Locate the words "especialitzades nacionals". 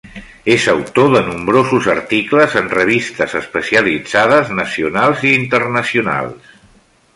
3.41-5.25